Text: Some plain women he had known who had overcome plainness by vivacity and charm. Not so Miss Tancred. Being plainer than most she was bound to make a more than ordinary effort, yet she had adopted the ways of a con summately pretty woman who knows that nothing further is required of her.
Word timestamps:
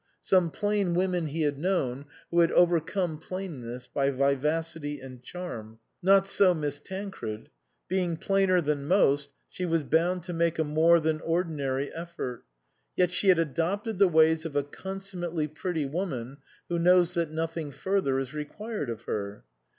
Some 0.23 0.49
plain 0.49 0.95
women 0.95 1.27
he 1.27 1.43
had 1.43 1.59
known 1.59 2.05
who 2.31 2.39
had 2.39 2.51
overcome 2.53 3.19
plainness 3.19 3.85
by 3.85 4.09
vivacity 4.09 4.99
and 4.99 5.21
charm. 5.21 5.77
Not 6.01 6.25
so 6.25 6.55
Miss 6.55 6.79
Tancred. 6.79 7.49
Being 7.87 8.17
plainer 8.17 8.61
than 8.61 8.87
most 8.87 9.31
she 9.47 9.63
was 9.63 9.83
bound 9.83 10.23
to 10.23 10.33
make 10.33 10.57
a 10.57 10.63
more 10.63 10.99
than 10.99 11.21
ordinary 11.21 11.93
effort, 11.93 12.45
yet 12.95 13.11
she 13.11 13.27
had 13.29 13.37
adopted 13.37 13.99
the 13.99 14.07
ways 14.07 14.43
of 14.43 14.55
a 14.55 14.63
con 14.63 14.97
summately 14.97 15.47
pretty 15.53 15.85
woman 15.85 16.37
who 16.67 16.79
knows 16.79 17.13
that 17.13 17.29
nothing 17.29 17.71
further 17.71 18.17
is 18.17 18.33
required 18.33 18.89
of 18.89 19.03
her. 19.03 19.43